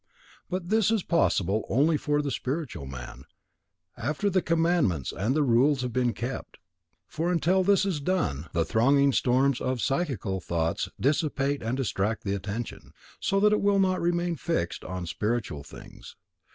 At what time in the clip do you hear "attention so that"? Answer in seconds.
12.33-13.53